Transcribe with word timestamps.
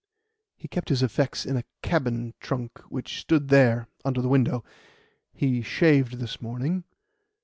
He 0.57 0.67
kept 0.67 0.89
his 0.89 1.03
effects 1.03 1.45
in 1.45 1.55
a 1.57 1.63
cabin 1.83 2.33
trunk 2.39 2.79
which 2.89 3.19
stood 3.21 3.49
there 3.49 3.87
under 4.03 4.19
the 4.19 4.29
window. 4.29 4.63
He 5.31 5.61
shaved 5.61 6.13
this 6.17 6.41
morning. 6.41 6.85